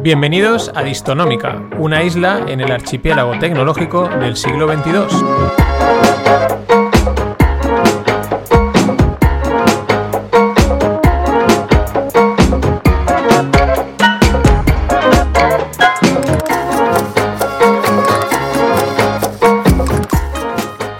[0.00, 4.92] Bienvenidos a Distonómica, una isla en el archipiélago tecnológico del siglo XXII.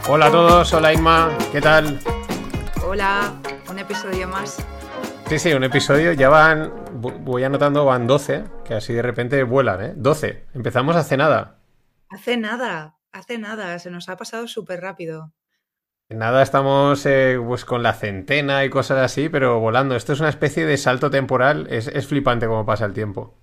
[0.08, 2.00] Hola a todos, hola Inma, ¿qué tal?
[2.84, 3.32] Hola,
[3.70, 4.56] un episodio más.
[5.28, 9.82] Sí, sí, un episodio, ya van, voy anotando, van 12, que así de repente vuelan,
[9.82, 9.92] ¿eh?
[9.96, 11.58] 12, empezamos hace nada.
[12.08, 15.32] Hace nada, hace nada, se nos ha pasado súper rápido.
[16.10, 19.94] Nada, estamos eh, pues con la centena y cosas así, pero volando.
[19.94, 23.38] Esto es una especie de salto temporal, es, es flipante cómo pasa el tiempo.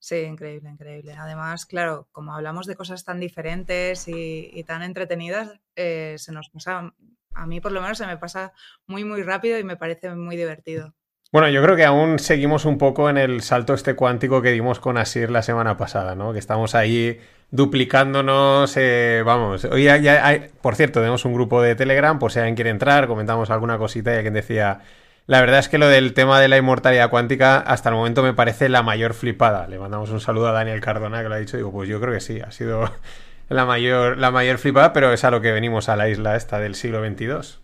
[0.00, 1.14] Sí, increíble, increíble.
[1.14, 6.50] Además, claro, como hablamos de cosas tan diferentes y, y tan entretenidas, eh, se nos
[6.50, 6.92] pasa,
[7.32, 8.52] a mí por lo menos se me pasa
[8.86, 10.94] muy, muy rápido y me parece muy divertido.
[11.34, 14.78] Bueno, yo creo que aún seguimos un poco en el salto este cuántico que dimos
[14.78, 16.32] con Asir la semana pasada, ¿no?
[16.32, 17.18] Que estamos ahí
[17.50, 19.64] duplicándonos, eh, vamos.
[19.64, 23.50] Hoy hay- por cierto, tenemos un grupo de Telegram, por si alguien quiere entrar, comentamos
[23.50, 24.82] alguna cosita y alguien decía,
[25.26, 28.32] la verdad es que lo del tema de la inmortalidad cuántica hasta el momento me
[28.32, 29.66] parece la mayor flipada.
[29.66, 32.14] Le mandamos un saludo a Daniel Cardona que lo ha dicho, digo, pues yo creo
[32.14, 32.92] que sí, ha sido
[33.48, 36.60] la mayor, la mayor flipada, pero es a lo que venimos a la isla esta
[36.60, 37.63] del siglo XXII.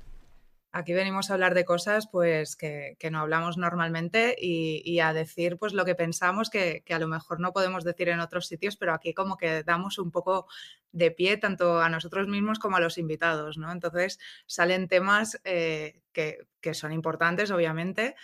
[0.73, 5.13] Aquí venimos a hablar de cosas pues que, que no hablamos normalmente y, y a
[5.13, 8.47] decir pues lo que pensamos que, que a lo mejor no podemos decir en otros
[8.47, 10.47] sitios, pero aquí como que damos un poco
[10.93, 13.73] de pie tanto a nosotros mismos como a los invitados, ¿no?
[13.73, 18.15] Entonces salen temas eh, que, que son importantes, obviamente,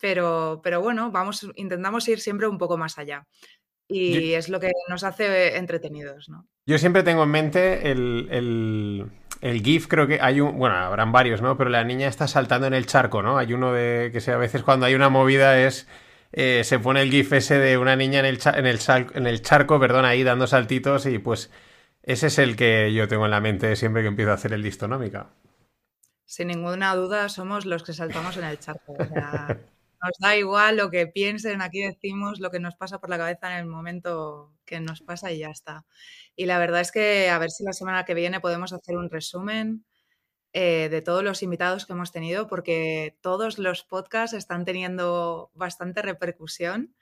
[0.00, 3.28] pero, pero bueno, vamos, intentamos ir siempre un poco más allá.
[3.88, 6.48] Y es lo que nos hace entretenidos, ¿no?
[6.66, 9.06] Yo siempre tengo en mente el, el,
[9.40, 11.56] el GIF, creo que hay un, bueno, habrán varios, ¿no?
[11.56, 13.36] Pero la niña está saltando en el charco, ¿no?
[13.38, 15.88] Hay uno de que sea, a veces cuando hay una movida es,
[16.32, 18.78] eh, se pone el GIF ese de una niña en el, en el,
[19.14, 21.50] en el charco, perdón, ahí dando saltitos y pues
[22.04, 24.62] ese es el que yo tengo en la mente siempre que empiezo a hacer el
[24.62, 25.30] distonómica.
[26.24, 28.94] Sin ninguna duda somos los que saltamos en el charco.
[28.98, 29.58] O sea,
[30.02, 33.52] nos da igual lo que piensen, aquí decimos lo que nos pasa por la cabeza
[33.52, 35.84] en el momento que nos pasa y ya está.
[36.36, 39.10] Y la verdad es que a ver si la semana que viene podemos hacer un
[39.10, 39.84] resumen
[40.54, 46.02] eh, de todos los invitados que hemos tenido, porque todos los podcasts están teniendo bastante
[46.02, 46.94] repercusión,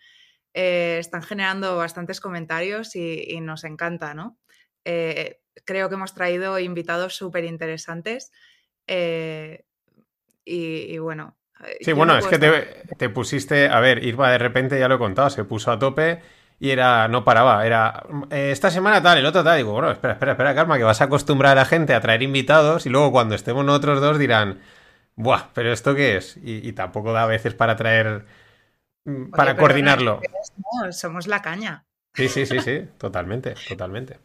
[0.54, 4.38] eh, están generando bastantes comentarios y, nos encanta, ¿no?
[4.84, 8.30] Eh, creo que hemos traído invitados súper interesantes.
[10.44, 11.36] y, bueno,
[11.80, 14.88] Sí, yo bueno, no es que te, te pusiste, a ver, Irma de repente ya
[14.88, 16.20] lo he contado, se puso a tope
[16.58, 20.14] y era, no paraba, era, eh, esta semana tal, el otro tal, digo, bueno, espera,
[20.14, 23.12] espera, espera, calma, que vas a acostumbrar a la gente a traer invitados y luego
[23.12, 24.60] cuando estemos nosotros dos dirán,
[25.16, 26.36] buah, pero ¿esto qué es?
[26.38, 28.24] Y, y tampoco da a veces para traer,
[29.04, 30.20] mm, Oye, para coordinarlo.
[30.82, 31.84] no, somos la caña.
[32.14, 34.18] Sí, sí, sí, sí, totalmente, totalmente.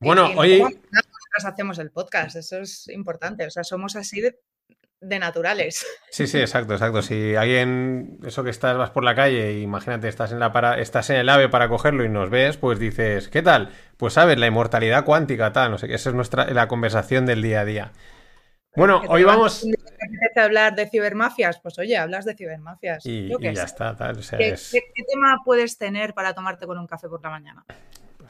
[0.00, 3.46] Y- Bueno, y no hoy, como nosotras hacemos el podcast, eso es importante.
[3.46, 4.40] O sea, somos así de,
[5.08, 5.84] de naturales.
[6.10, 7.02] Sí, sí, exacto, exacto.
[7.02, 11.10] Si alguien, eso que estás, vas por la calle, imagínate, estás en la para, estás
[11.10, 13.70] en el AVE para cogerlo y nos ves, pues dices, ¿qué tal?
[13.96, 17.42] Pues sabes, la inmortalidad cuántica, tal, no sé qué, esa es nuestra, la conversación del
[17.42, 17.92] día a día.
[18.76, 19.64] Bueno, hoy vamos
[20.36, 23.04] hablar de cibermafias, pues oye, hablas de cibermafias.
[23.06, 25.78] y, Yo y qué ya está, tal, o sea, ¿Qué, es- qué- qué tema puedes
[25.78, 27.64] tener para tomarte con un café por la mañana?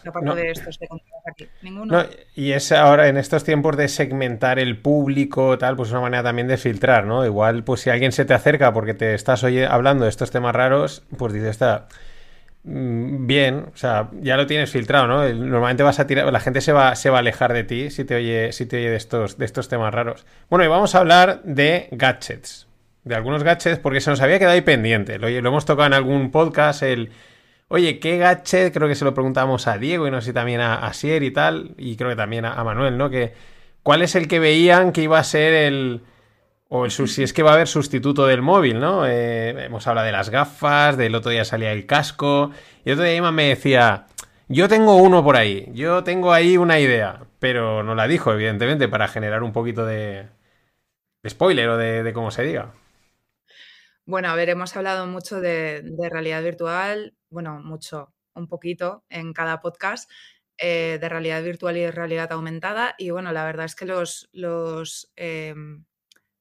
[0.08, 0.34] Aparte no.
[0.34, 1.48] de estos que contamos aquí.
[1.62, 2.02] Ninguno.
[2.02, 2.04] No,
[2.34, 6.22] y es ahora en estos tiempos de segmentar el público, tal, pues es una manera
[6.22, 7.24] también de filtrar, ¿no?
[7.24, 10.54] Igual, pues si alguien se te acerca porque te estás oye- hablando de estos temas
[10.54, 11.88] raros, pues dices, está
[12.64, 15.28] mm, bien, o sea, ya lo tienes filtrado, ¿no?
[15.28, 18.04] Normalmente vas a tirar, la gente se va, se va a alejar de ti si
[18.04, 20.26] te oye, si te oye de estos, de estos temas raros.
[20.50, 22.66] Bueno, y vamos a hablar de gadgets,
[23.04, 25.18] de algunos gadgets, porque se nos había quedado ahí pendiente.
[25.18, 27.10] Lo, lo hemos tocado en algún podcast, el
[27.74, 28.72] Oye, ¿qué gadget?
[28.72, 31.32] Creo que se lo preguntamos a Diego y no sé también a, a Sier y
[31.32, 33.10] tal, y creo que también a, Manuel, ¿no?
[33.10, 33.34] Que,
[33.82, 36.02] ¿Cuál es el que veían que iba a ser el...
[36.68, 39.04] o el si es que va a haber sustituto del móvil, ¿no?
[39.08, 42.52] Eh, hemos hablado de las gafas, del otro día salía el casco,
[42.84, 44.06] y el otro día Emma me decía,
[44.48, 48.86] yo tengo uno por ahí, yo tengo ahí una idea, pero no la dijo, evidentemente,
[48.86, 50.28] para generar un poquito de,
[51.24, 52.72] de spoiler o de, de cómo se diga.
[54.06, 59.60] Bueno, a ver, hemos hablado mucho de, realidad virtual, bueno, mucho, un poquito en cada
[59.62, 60.10] podcast,
[60.58, 62.94] eh, de realidad virtual y de realidad aumentada.
[62.98, 65.86] Y bueno, la verdad es que los, los em,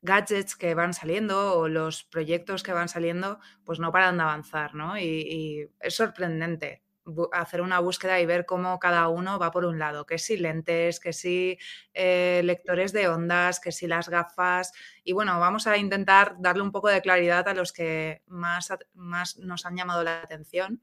[0.01, 4.75] gadgets que van saliendo o los proyectos que van saliendo, pues no paran de avanzar,
[4.75, 4.97] ¿no?
[4.97, 6.82] Y, y es sorprendente
[7.31, 10.99] hacer una búsqueda y ver cómo cada uno va por un lado, que si lentes,
[10.99, 11.57] que si
[11.93, 14.71] eh, lectores de ondas, que si las gafas.
[15.03, 19.37] Y bueno, vamos a intentar darle un poco de claridad a los que más, más
[19.37, 20.81] nos han llamado la atención.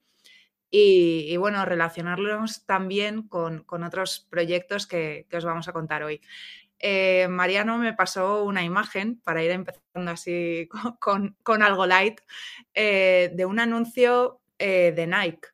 [0.72, 6.20] y, bueno, relacionarlos también con, otros proyectos que, os vamos a contar hoy.
[6.78, 10.68] Eh, Mariano me pasó una imagen para ir empezando así
[11.00, 12.20] con, algo light
[12.74, 15.48] eh, de un anuncio de Nike.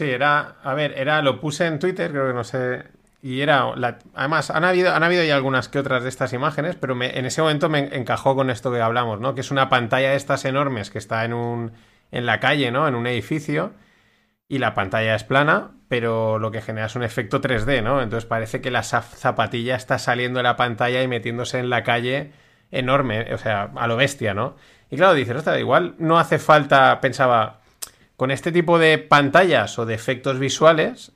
[0.00, 2.84] Sí, era, a ver, era, lo puse en Twitter, creo que no sé,
[3.20, 3.66] y era,
[4.14, 7.42] además, han habido, han habido ya algunas que otras de estas imágenes, pero en ese
[7.42, 9.34] momento me encajó con esto que hablamos, ¿no?
[9.34, 11.72] Que es una pantalla de estas enormes que está en un,
[12.12, 12.88] en la calle, ¿no?
[12.88, 13.74] En un edificio,
[14.48, 18.00] y la pantalla es plana, pero lo que genera es un efecto 3D, ¿no?
[18.00, 22.32] Entonces parece que la zapatilla está saliendo de la pantalla y metiéndose en la calle
[22.70, 24.56] enorme, o sea, a lo bestia, ¿no?
[24.90, 27.59] Y claro, dices, igual no hace falta, pensaba,
[28.20, 31.12] con este tipo de pantallas o de efectos visuales,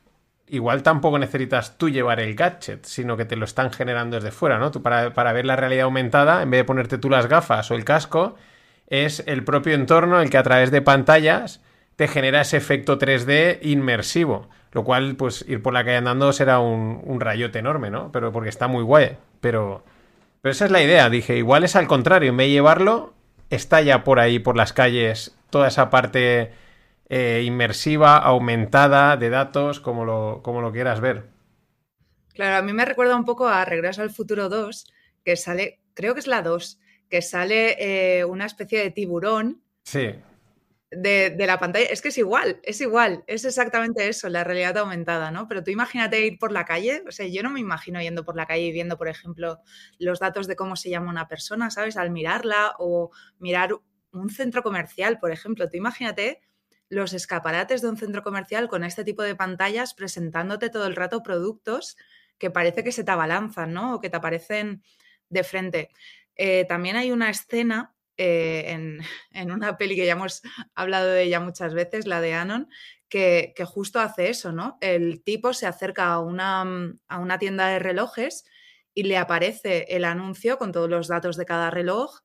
[0.48, 4.58] igual tampoco necesitas tú llevar el gadget, sino que te lo están generando desde fuera,
[4.58, 4.70] ¿no?
[4.70, 7.84] Tú para, ver la realidad aumentada, en vez de ponerte tú las gafas o el
[7.84, 8.36] casco,
[8.86, 11.60] es el propio entorno el que a través de pantallas
[11.96, 14.48] te genera ese efecto 3D inmersivo.
[14.72, 18.12] Lo cual, pues ir por la calle andando será un, un rayote enorme, ¿no?
[18.12, 19.18] Pero porque está muy guay.
[19.42, 19.84] Pero,
[20.40, 21.10] pero esa es la idea.
[21.10, 22.30] Dije, igual es al contrario.
[22.30, 23.12] En vez de llevarlo,
[23.50, 26.63] está ya por ahí, por las calles, toda esa parte
[27.16, 31.28] eh, inmersiva, aumentada de datos, como lo, como lo quieras ver.
[32.32, 34.92] Claro, a mí me recuerda un poco a Regreso al Futuro 2,
[35.24, 37.76] que sale, creo que es la 2, que sale
[38.18, 39.62] eh, una especie de tiburón.
[39.84, 40.12] Sí.
[40.90, 41.86] De, la pantalla.
[41.86, 45.46] Es que es igual, es igual, es exactamente eso, la realidad aumentada, ¿no?
[45.46, 48.34] Pero tú imagínate ir por la calle, o sea, yo no me imagino yendo por
[48.34, 49.60] la calle y viendo, por ejemplo,
[50.00, 51.96] los datos de cómo se llama una persona, ¿sabes?
[51.96, 53.70] Al mirarla o mirar
[54.10, 55.70] un centro comercial, por ejemplo.
[55.70, 56.40] Tú imagínate
[56.88, 61.22] los escaparates de un centro comercial con este tipo de pantallas presentándote todo el rato
[61.22, 61.96] productos
[62.38, 63.94] que parece que se te abalanzan, ¿no?
[63.94, 64.82] O que te aparecen
[65.28, 65.90] de frente.
[66.36, 68.76] Eh, también hay una escena eh,
[69.30, 70.42] en, una peli que ya hemos
[70.74, 72.68] hablado de ella muchas veces, la de Anon,
[73.08, 74.78] que, que, justo hace eso, ¿no?
[74.80, 78.44] El tipo se acerca a una, mm, a una tienda de relojes
[78.92, 82.20] y le aparece el anuncio con todos los datos de cada reloj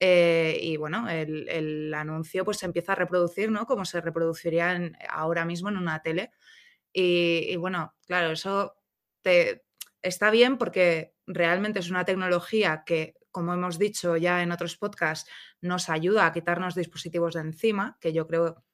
[0.00, 3.66] eh, y bueno, el, anuncio pues se empieza a reproducir, ¿no?
[3.66, 6.32] Como se reproduciría ahora mismo en una tele.
[6.92, 8.76] Y, bueno, claro, eso
[9.22, 9.64] te,
[10.02, 15.28] está bien porque realmente es una tecnología que, como hemos dicho ya en otros podcasts,
[15.60, 18.64] nos ayuda a quitarnos dispositivos de encima, que yo creo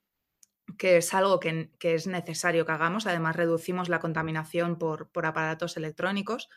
[0.78, 3.06] que es algo que, es necesario que hagamos.
[3.06, 6.48] Además, reducimos la contaminación por, por aparatos electrónicos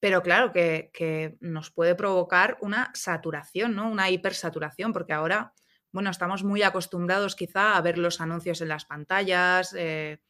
[0.00, 3.90] pero claro que, nos puede provocar una saturación, ¿no?
[3.90, 5.52] Una hipersaturación, porque ahora,
[5.92, 10.22] bueno, estamos muy acostumbrados quizá a ver los anuncios en las pantallas, eh,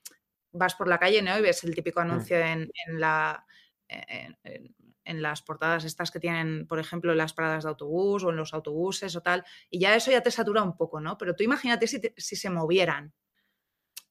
[0.53, 1.39] vas por la calle ¿no?
[1.39, 2.03] y ves el típico mm.
[2.03, 3.47] anuncio en, la...
[3.89, 8.37] En, las portadas estas que tienen, por ejemplo, en las paradas de autobús o en
[8.37, 11.19] los autobuses o tal, y ya eso ya te satura un poco, ¿no?
[11.19, 13.13] Pero tú imagínate si, si se movieran.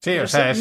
[0.02, 0.60] Sí, o sea, es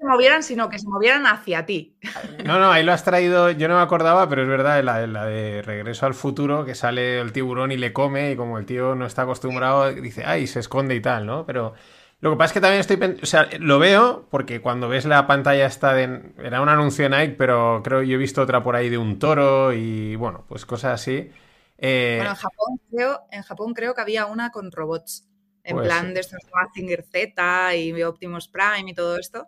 [0.00, 1.98] se movieran, sino que se movieran hacia ti.
[2.46, 5.26] No, no, ahí lo has traído, yo no me acordaba, pero es verdad, la, la
[5.26, 8.94] de Regreso al Futuro, que sale el tiburón y le come, y como el tío
[8.94, 11.44] no está acostumbrado, dice, ay, se esconde y tal, ¿no?
[11.44, 11.74] Pero
[12.20, 15.26] lo que pasa es que también estoy, o sea, lo veo porque cuando ves la
[15.26, 18.76] pantalla esta de, era un anuncio de Nike, pero creo yo he visto otra por
[18.76, 21.30] ahí de un toro y bueno, pues cosas así.
[21.76, 25.28] Eh, bueno, en Japón, creo, en Japón creo que había una con robots,
[25.62, 29.46] en pues plan de estos Mazinger Z y Optimus Prime y todo esto.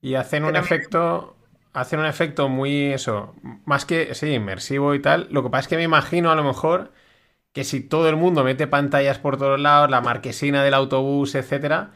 [0.00, 1.36] Y hacen un efecto.
[1.72, 3.34] Hacen un efecto muy eso.
[3.64, 4.14] Más que.
[4.14, 5.28] Sí, inmersivo y tal.
[5.30, 6.92] Lo que pasa es que me imagino a lo mejor
[7.52, 11.90] que si todo el mundo mete pantallas por todos lados, la marquesina del autobús, etcétera,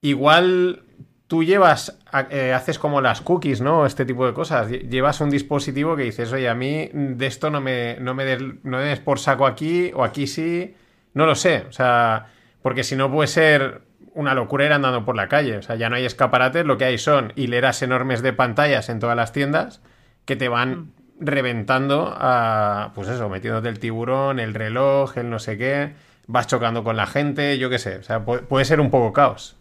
[0.00, 0.84] igual
[1.28, 1.98] tú llevas,
[2.30, 3.86] eh, haces como las cookies, ¿no?
[3.86, 4.70] Este tipo de cosas.
[4.70, 8.42] Llevas un dispositivo que dices, oye, a mí de esto no me, no me, des,
[8.64, 10.74] no des por saco aquí, o aquí sí,
[11.14, 11.66] no lo sé.
[11.68, 12.28] O sea,
[12.62, 13.82] porque si no puede ser
[14.18, 15.58] una locura ir andando por la calle.
[15.58, 18.98] O sea, ya no hay escaparates, lo que hay son hileras enormes de pantallas en
[18.98, 19.80] todas las tiendas
[20.24, 20.92] que te van mm.
[21.20, 25.94] reventando a, pues eso, metiéndote el tiburón, el reloj, el no sé qué,
[26.26, 27.98] vas chocando con la gente, yo qué sé.
[27.98, 29.56] O sea, puede, ser un poco caos.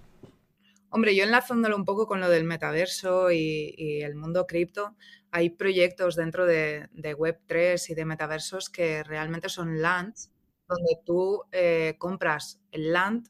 [0.89, 4.95] Hombre, yo enlazándolo un poco con lo del metaverso y, el mundo cripto,
[5.29, 10.31] hay proyectos dentro de, Web3 y de metaversos que realmente son lands,
[10.67, 13.27] donde tú eh, compras el land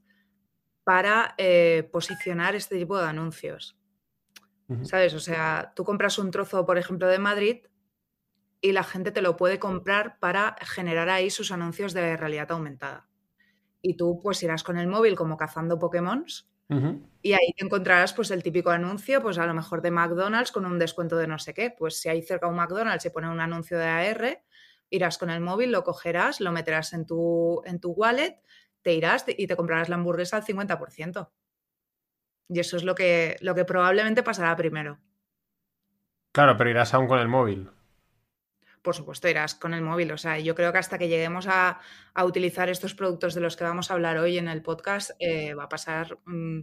[0.88, 3.76] para eh, posicionar este tipo de anuncios.
[4.84, 5.14] ¿Sabes?
[5.14, 7.58] O sea, tú compras un trozo, por ejemplo, de Madrid
[8.62, 13.10] y la gente te lo puede comprar para generar ahí sus anuncios de realidad aumentada.
[13.82, 16.26] Y tú pues irás con el móvil como cazando Pokémon
[17.22, 20.66] y ahí te encontrarás pues el típico anuncio, pues a lo mejor de McDonald's con
[20.66, 21.76] un descuento de no sé qué.
[21.78, 24.42] Pues si hay cerca un McDonald's y pone un anuncio de AR,
[24.90, 28.42] irás con el móvil, lo cogerás, lo meterás en tu, en tu wallet
[28.88, 31.30] te irás y te comprarás la hamburguesa al 50%.
[32.48, 34.98] Y eso es lo que, lo que probablemente pasará primero.
[36.32, 37.70] Claro, pero irás aún con el móvil.
[38.82, 40.14] Por supuesto, irás con el móvil.
[40.14, 41.82] O sea, yo creo que hasta que lleguemos a,
[42.24, 45.66] utilizar estos productos de los que vamos a hablar hoy en el podcast, eh, va
[45.66, 46.62] a pasar, mm,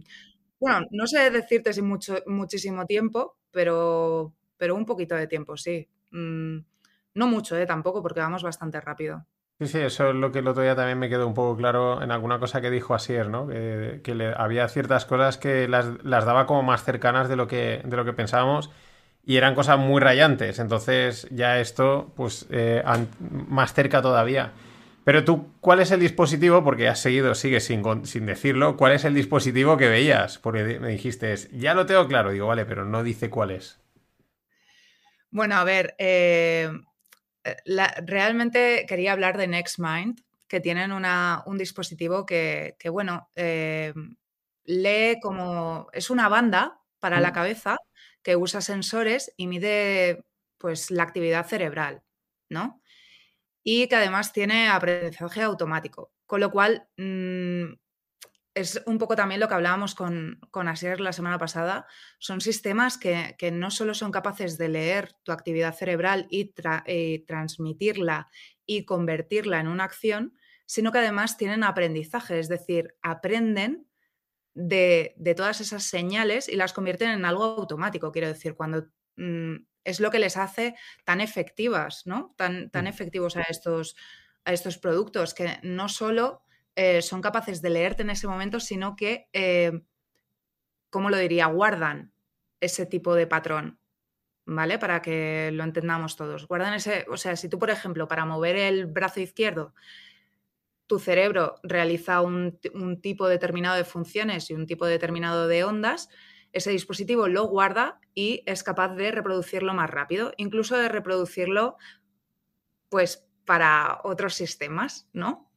[0.59, 5.87] bueno, no sé decirte si mucho, muchísimo tiempo, pero, pero un poquito de tiempo, sí.
[6.09, 6.57] Mm,
[7.13, 9.27] no mucho, eh, tampoco, porque vamos bastante rápido.
[9.59, 12.01] Sí, sí, eso es lo que el otro día también me quedó un poco claro
[12.03, 13.47] en alguna cosa que dijo Asier, ¿no?
[13.47, 17.95] Que, le, había ciertas cosas que las, daba como más cercanas de lo que, de
[17.95, 18.69] lo que pensábamos
[19.23, 20.59] y eran cosas muy rayantes.
[20.59, 22.83] Entonces ya esto, pues, eh,
[23.19, 24.51] más cerca todavía.
[25.05, 26.63] Pero tú, ¿cuál es el dispositivo?
[26.63, 28.75] Porque has seguido, sigues sin, sin decirlo.
[28.75, 30.37] ¿Cuál es el dispositivo que veías?
[30.37, 32.31] Porque me dijiste, ya lo tengo claro.
[32.31, 33.79] Digo, vale, pero no dice cuál es.
[35.31, 36.71] Bueno, a ver, eh,
[37.45, 37.57] eh,
[38.05, 43.93] realmente quería hablar de NextMind, que tienen un dispositivo que, bueno, eh,
[44.65, 45.87] lee como.
[45.93, 47.77] Es una banda para la cabeza
[48.23, 50.23] que usa sensores y mide
[50.57, 52.03] pues la actividad cerebral,
[52.49, 52.81] ¿no?
[53.63, 56.11] Y que además tiene aprendizaje automático.
[56.27, 57.73] Con lo cual, mm,
[58.55, 61.87] es un poco también lo que hablábamos con, con Asier la semana pasada.
[62.19, 66.53] Son sistemas que, no solo son capaces de leer tu actividad cerebral y,
[66.85, 68.29] eh, transmitirla
[68.65, 70.33] y convertirla en una acción,
[70.65, 73.87] sino que además tienen aprendizaje, es decir, aprenden
[74.53, 78.13] de, todas esas señales y las convierten en algo automático.
[78.13, 82.33] Quiero decir, cuando mm, es lo que les hace tan efectivas, ¿no?
[82.37, 82.87] Tan, tan mm.
[82.87, 83.97] efectivos a estos,
[84.45, 86.44] a estos productos, que no solo
[86.75, 89.81] eh, son capaces de leerte en ese momento, sino que, eh,
[90.89, 91.47] ¿cómo lo diría?
[91.47, 92.11] Guardan
[92.59, 93.79] ese tipo de patrón,
[94.45, 94.77] ¿vale?
[94.77, 96.47] Para que lo entendamos todos.
[96.47, 99.73] Guardan ese, o sea, si tú, por ejemplo, para mover el brazo izquierdo,
[100.87, 106.09] tu cerebro realiza un, un tipo determinado de funciones y un tipo determinado de ondas,
[106.51, 111.77] ese dispositivo lo guarda y es capaz de reproducirlo más rápido, incluso de reproducirlo,
[112.89, 115.51] pues, para otros sistemas, ¿no?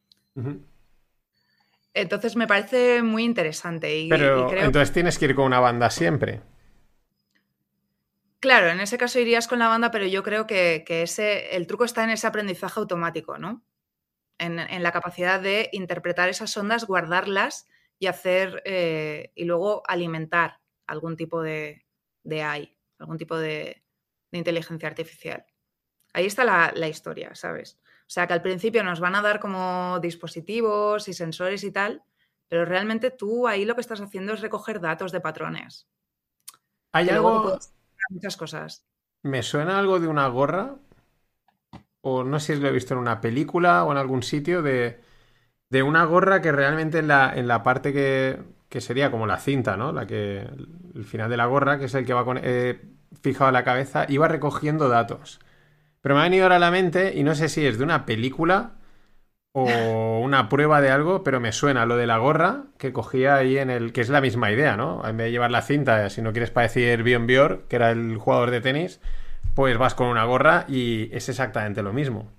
[2.01, 3.97] Entonces me parece muy interesante.
[3.97, 6.41] Y, Pero entonces tienes que ir con una banda siempre.
[8.39, 11.83] Claro, en ese caso irías con la banda, pero yo creo que, ese, el truco
[11.83, 13.63] está en ese aprendizaje automático, ¿no?
[14.37, 17.67] En, la capacidad de interpretar esas ondas, guardarlas
[17.99, 21.85] y hacer eh, y luego alimentar algún tipo de,
[22.23, 23.83] de AI, algún tipo de,
[24.31, 25.45] inteligencia artificial.
[26.13, 27.77] Ahí está la historia, ¿sabes?
[28.09, 32.01] O sea, que al principio nos van a dar como dispositivos y sensores y tal,
[32.47, 35.87] pero realmente tú ahí lo que estás haciendo es recoger datos de patrones.
[36.91, 37.59] Hay algo...
[38.09, 38.83] Muchas cosas.
[39.21, 40.77] Me suena algo de una gorra,
[42.01, 44.99] o no sé si lo he visto en una película o en algún sitio, de,
[45.83, 49.77] una gorra que realmente en la, en la parte que, que, sería como la cinta,
[49.77, 49.91] ¿no?
[49.91, 50.49] La que,
[50.95, 52.81] el final de la gorra, que es el que va con, eh,
[53.21, 55.39] fijado a la cabeza, iba recogiendo datos.
[56.01, 58.05] Pero me ha venido ahora a la mente y no sé si es de una
[58.05, 58.75] película
[59.51, 63.57] o una prueba de algo, pero me suena lo de la gorra que cogía ahí
[63.57, 63.91] en el.
[63.93, 65.05] que es la misma idea, ¿no?
[65.07, 68.17] En vez de llevar la cinta, si no quieres parecer Bion Bior, que era el
[68.17, 69.01] jugador de tenis,
[69.55, 72.31] pues vas con una gorra y es exactamente lo mismo.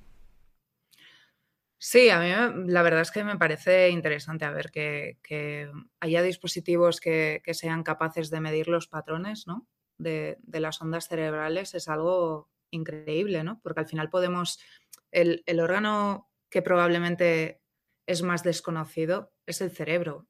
[1.82, 2.28] Sí, a mí
[2.70, 8.28] la verdad es que me parece interesante a ver que, haya dispositivos que, sean capaces
[8.30, 9.66] de medir los patrones ¿no?
[9.96, 11.74] de, de, las ondas cerebrales.
[11.74, 13.60] Es algo increíble, ¿no?
[13.62, 14.60] Porque al final podemos,
[15.10, 17.60] el, órgano que probablemente
[18.06, 20.26] es más desconocido es el cerebro.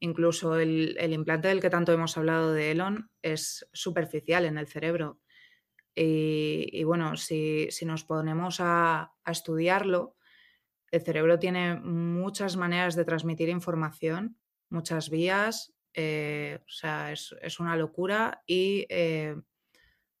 [0.00, 5.20] Incluso el, implante del que tanto hemos hablado de Elon es superficial en el cerebro.
[5.94, 10.16] Y, bueno, si, nos ponemos a, estudiarlo,
[10.90, 17.74] el cerebro tiene muchas maneras de transmitir información, muchas vías, eh, o sea, es, una
[17.76, 19.36] locura y eh,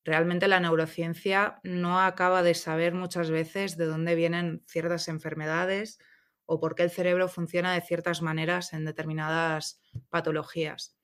[0.06, 5.98] realmente la neurociencia no acaba de saber muchas veces de dónde vienen ciertas enfermedades
[6.46, 10.96] o por qué el cerebro funciona de ciertas maneras en determinadas patologías.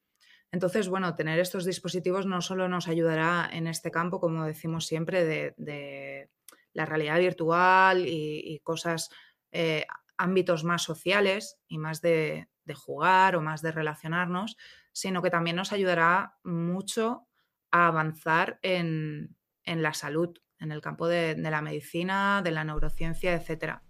[0.52, 5.24] Entonces, bueno, tener estos dispositivos no solo nos ayudará en este campo, como decimos siempre,
[5.24, 6.30] de,
[6.72, 9.10] la realidad virtual y, cosas,
[9.50, 9.84] eh,
[10.16, 14.56] ámbitos más sociales y más de, de jugar o más de relacionarnos,
[14.92, 17.26] sino que también nos ayudará mucho
[17.72, 23.80] a avanzar en, la salud, en el campo de, la medicina, de la neurociencia, etc.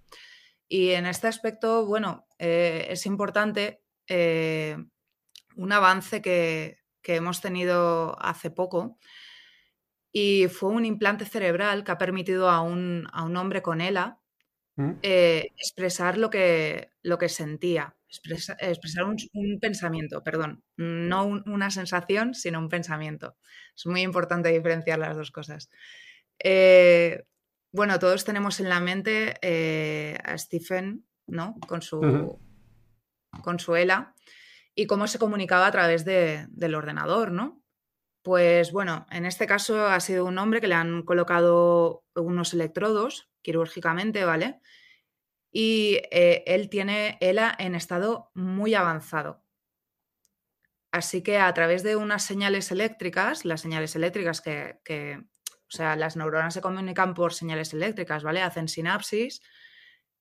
[0.68, 4.78] Y en este aspecto, bueno, eh, es importante eh,
[5.56, 8.96] un avance que, hemos tenido hace poco
[10.12, 14.20] y fue un implante cerebral que ha permitido a un, hombre con ELA
[14.76, 14.92] mm.
[15.02, 17.96] eh, expresar lo que, lo que sentía.
[18.58, 23.36] Expresar un, pensamiento, perdón, no una sensación, sino un pensamiento.
[23.76, 25.70] Es muy importante diferenciar las dos cosas.
[26.38, 27.24] Eh,
[27.72, 31.54] bueno, todos tenemos en la mente eh, a Stephen, ¿no?
[31.66, 32.38] Con su,
[33.42, 34.14] con su ELA
[34.74, 37.62] y cómo se comunicaba a través del ordenador, ¿no?
[38.22, 43.30] Pues bueno, en este caso ha sido un hombre que le han colocado unos electrodos
[43.42, 44.60] quirúrgicamente, ¿vale?
[45.52, 49.44] Y eh, él tiene ELA en estado muy avanzado.
[50.90, 56.16] Así que a través de unas señales eléctricas, las señales eléctricas que, o sea, las
[56.16, 58.42] neuronas se comunican por señales eléctricas, ¿vale?
[58.42, 59.42] Hacen sinapsis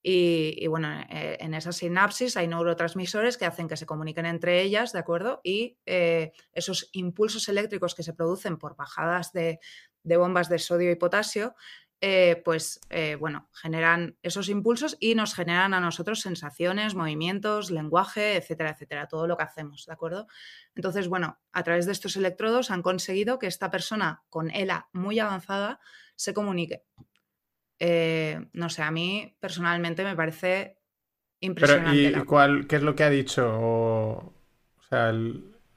[0.04, 4.92] y, bueno, eh, en esas sinapsis hay neurotransmisores que hacen que se comuniquen entre ellas,
[4.92, 5.40] ¿de acuerdo?
[5.44, 9.60] Y eh, esos impulsos eléctricos que se producen por bajadas de
[10.04, 11.54] bombas de sodio y potasio
[12.04, 18.34] eh, pues eh, bueno, generan esos impulsos y nos generan a nosotros sensaciones, movimientos, lenguaje,
[18.34, 20.26] etcétera, etcétera, todo lo que hacemos, ¿de acuerdo?
[20.74, 25.20] Entonces, bueno, a través de estos electrodos han conseguido que esta persona con ELA muy
[25.20, 25.78] avanzada
[26.16, 26.82] se comunique.
[27.78, 30.80] Eh, no sé, a mí personalmente me parece
[31.38, 32.18] impresionante.
[32.18, 33.48] ¿y cuál, qué es lo que ha dicho?
[33.48, 34.34] O,
[34.88, 35.14] sea,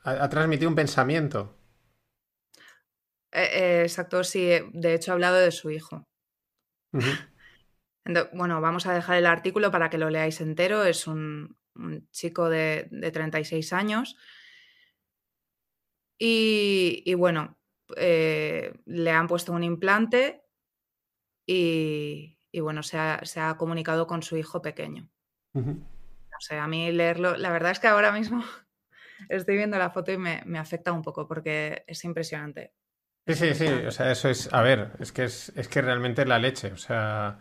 [0.03, 1.55] ha transmitido un pensamiento.
[3.31, 4.49] exacto, sí.
[4.73, 6.07] De hecho, ha hablado de su hijo
[8.33, 10.83] bueno, vamos a dejar el artículo para que lo leáis entero.
[10.83, 11.57] Es un,
[12.11, 14.15] chico de, 36 años.
[16.17, 17.57] Y, bueno,
[17.97, 20.43] eh, le han puesto un implante
[21.45, 25.09] y, bueno, se ha, comunicado con su hijo pequeño.
[25.53, 28.43] O sea, a mí leerlo, la verdad es que ahora mismo
[29.29, 32.73] estoy viendo la foto y me, me afecta un poco porque es impresionante.
[33.27, 36.21] Sí, sí, sí, o sea, eso es, a ver, es que es, es que realmente
[36.21, 37.39] es la leche, o sea,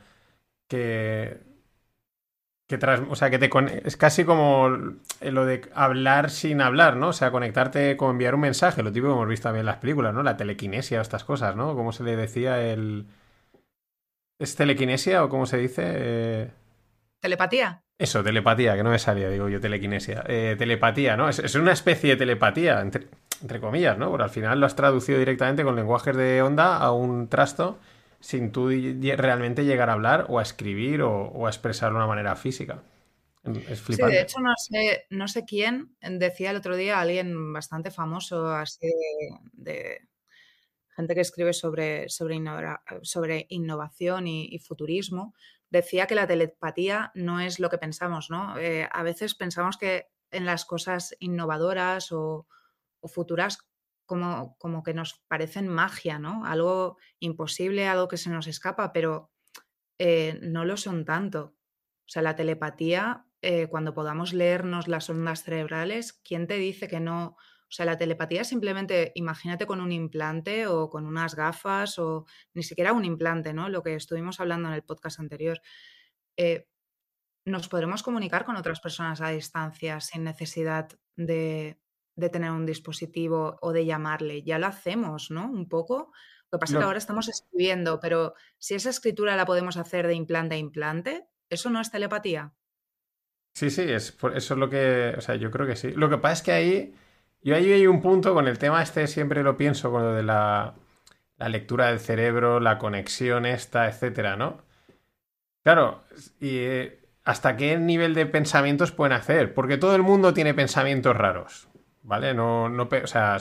[0.67, 1.39] que,
[2.67, 3.51] que tras, o sea, que te
[3.87, 4.69] es casi como
[5.21, 7.09] lo de hablar sin hablar, ¿no?
[7.09, 9.77] O sea, conectarte con enviar un mensaje, lo típico que hemos visto también en las
[9.77, 10.23] películas, ¿no?
[10.23, 11.75] La telequinesia o estas cosas, ¿no?
[11.77, 13.07] ¿Cómo se le decía el...
[14.39, 16.51] ¿Es telequinesia o cómo se dice?
[17.21, 17.83] Telepatía.
[17.99, 20.25] Eso, telepatía, que no me salía, digo yo, telequinesia.
[20.27, 21.29] Eh, telepatía, ¿no?
[21.29, 23.07] Es, es, una especie de telepatía, entre,
[23.43, 24.11] entre comillas, ¿no?
[24.11, 27.79] Porque al final lo has traducido directamente con lenguajes de onda a un trasto
[28.21, 32.35] sin tú realmente llegar a hablar o a escribir o, a expresar de una manera
[32.37, 32.83] física.
[33.69, 34.13] Es flipante.
[34.15, 38.49] Sí, de hecho no sé, no sé quién decía el otro día, alguien bastante famoso,
[38.49, 38.91] así
[39.53, 40.09] de,
[40.97, 42.41] gente que escribe sobre, sobre,
[43.03, 45.35] sobre innovación y, futurismo,
[45.69, 48.57] decía que la telepatía no es lo que pensamos, ¿no?
[48.59, 52.47] Eh, a veces pensamos que en las cosas innovadoras o,
[53.05, 53.59] o futuras
[54.07, 56.45] como, como, que nos parecen magia, ¿no?
[56.45, 59.31] Algo imposible, algo que se nos escapa, pero
[59.99, 61.55] eh, no lo son tanto.
[62.07, 67.01] O sea, la telepatía, eh, cuando podamos leernos las ondas cerebrales, ¿quién te dice que
[67.01, 67.37] no?
[67.37, 72.63] O sea, la telepatía simplemente, imagínate con un implante o con unas gafas o ni
[72.63, 73.69] siquiera un implante, ¿no?
[73.69, 75.61] Lo que estuvimos hablando en el podcast anterior.
[76.37, 76.69] Eh,
[77.47, 81.79] nos podremos comunicar con otras personas a distancia sin necesidad de,
[82.17, 84.43] de tener un dispositivo o de llamarle.
[84.43, 85.51] Ya lo hacemos, ¿no?
[85.51, 86.13] Un poco.
[86.51, 90.07] Lo que pasa es que ahora estamos escribiendo, pero si esa escritura la podemos hacer
[90.07, 92.53] de implante a implante, ¿eso no es telepatía?
[93.55, 95.15] Sí, sí, es, eso es lo que.
[95.17, 95.93] O sea, yo creo que sí.
[95.93, 96.95] Lo que pasa es que ahí.
[97.43, 100.23] Yo ahí hay un punto con el tema este, siempre lo pienso, con lo de
[100.23, 100.75] la,
[101.37, 104.63] la lectura del cerebro, la conexión esta, etcétera, ¿no?
[105.63, 106.05] Claro,
[106.41, 111.17] y eh, hasta qué nivel de pensamientos pueden hacer, porque todo el mundo tiene pensamientos
[111.17, 111.69] raros.
[112.05, 112.35] ¿Vale?
[112.35, 113.39] No, no, o sea,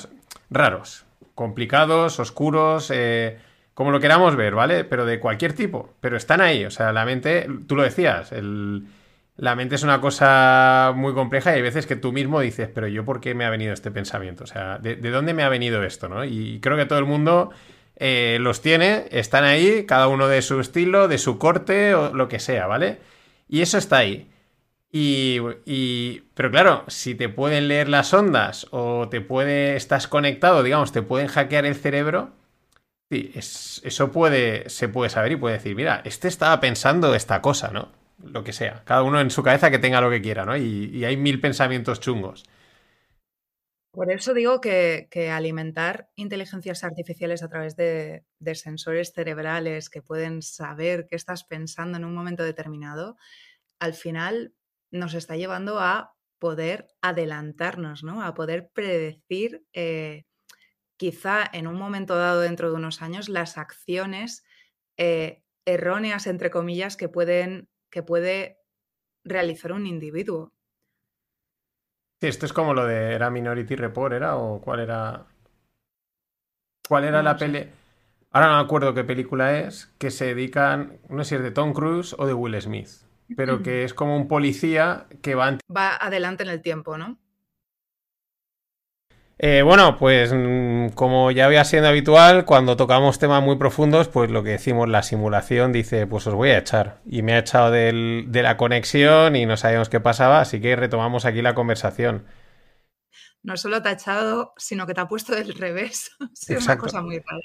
[0.50, 3.38] raros, complicados, oscuros, eh,
[3.74, 4.84] como lo queramos ver, ¿vale?
[4.84, 8.32] Pero de cualquier tipo, pero están ahí, o sea, la mente, tú lo decías,
[9.36, 12.88] la mente es una cosa muy compleja y hay veces que tú mismo dices, pero
[12.88, 15.84] yo por qué me ha venido este pensamiento, o sea, ¿de, dónde me ha venido
[15.84, 16.24] esto, ¿no?
[16.26, 17.52] Y creo que todo el mundo...
[17.96, 22.28] Eh, los tiene, están ahí, cada uno de su estilo, de su corte o lo
[22.28, 22.98] que sea, ¿vale?
[23.48, 24.33] Y eso está ahí.
[24.96, 30.92] Y, pero claro, si te pueden leer las ondas o te puede, estás conectado, digamos,
[30.92, 32.32] te pueden hackear el cerebro,
[33.10, 37.72] sí, eso puede, se puede saber y puede decir, mira, este estaba pensando esta cosa,
[37.72, 37.92] ¿no?
[38.24, 38.84] Lo que sea.
[38.86, 40.56] Cada uno en su cabeza que tenga lo que quiera, ¿no?
[40.56, 42.44] Y, hay mil pensamientos chungos.
[43.90, 51.08] Por eso digo que, alimentar inteligencias artificiales a través de sensores cerebrales que pueden saber
[51.10, 53.18] qué estás pensando en un momento determinado,
[53.80, 54.54] al final
[54.94, 58.24] nos está llevando a poder adelantarnos, ¿no?
[58.24, 60.26] A poder predecir eh,
[60.98, 64.46] quizá en un momento dado dentro de unos años las acciones
[64.98, 68.60] eh, erróneas, entre comillas, que, pueden, que puede
[69.24, 70.54] realizar un individuo.
[72.22, 73.14] Sí, esto es como lo de.
[73.14, 74.14] ¿Era Minority Report?
[74.14, 74.38] ¿Era?
[74.38, 75.26] ¿O cuál era?
[76.88, 77.68] ¿Cuál era No la peli?
[78.32, 81.52] Ahora no me acuerdo qué película es, que se dedican, no sé si es de
[81.52, 82.90] Tom Cruise o de Will Smith,
[83.36, 85.58] pero que es como un policía que va...
[85.76, 87.20] Va adelante en el tiempo, ¿no?
[89.40, 94.30] Eh, bueno, pues mm, como ya había siendo habitual, cuando tocamos temas muy profundos, pues
[94.32, 97.02] lo que decimos, la simulación dice, pues os voy a echar.
[97.06, 100.76] Y me ha echado del- de la conexión y no sabíamos qué pasaba, así que
[100.76, 102.26] retomamos aquí la conversación.
[103.44, 106.12] No solo te ha echado, sino que te ha puesto del revés.
[106.34, 107.42] Sido una cosa muy rara.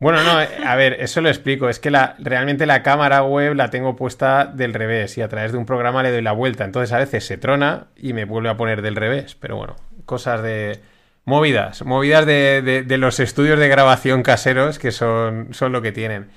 [0.00, 1.68] Bueno, no, eh, a ver, eso lo explico.
[1.68, 5.52] Es que la, realmente la cámara web la tengo puesta del revés y a través
[5.52, 6.64] de un programa le doy la vuelta.
[6.64, 9.34] Entonces a veces se trona y me vuelve a poner del revés.
[9.36, 10.80] Pero bueno, cosas de...
[11.26, 16.28] Movidas, movidas de, de- los estudios de grabación caseros que son, son lo que tienen.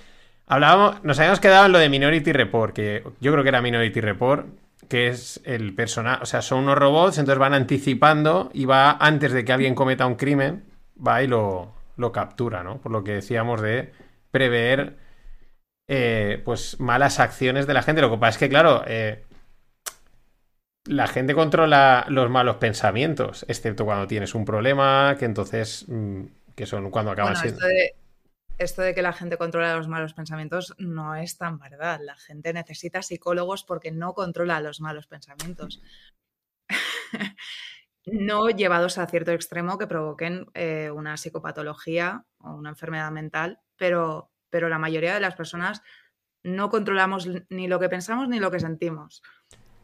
[0.48, 4.00] Hablábamos, nos habíamos quedado en lo de Minority Report, que yo creo que era Minority
[4.00, 4.46] Report,
[4.88, 9.34] que es el personaje, o sea, son unos robots, entonces van anticipando y va antes
[9.34, 10.64] de que alguien cometa un crimen,
[11.06, 12.80] va y lo, lo captura, ¿no?
[12.80, 13.92] Por lo que decíamos de
[14.32, 14.98] prever,
[15.88, 18.02] eh, pues, malas acciones de la gente.
[18.02, 19.26] Lo que pasa es que, claro, eh,
[20.86, 26.24] la gente controla los malos pensamientos, excepto cuando tienes un problema, que entonces, mm,
[26.56, 27.60] que son cuando acaban Bueno, siendo...
[27.60, 27.96] esto de,
[28.58, 32.00] esto de que la gente controla los malos pensamientos no es tan verdad.
[32.02, 35.82] La gente necesita psicólogos porque no controla los malos pensamientos.
[38.18, 44.32] no llevados a cierto extremo que provoquen eh, una psicopatología o una enfermedad mental, pero,
[44.50, 45.82] pero la mayoría de las personas
[46.44, 49.22] no controlamos ni lo que pensamos ni lo que sentimos.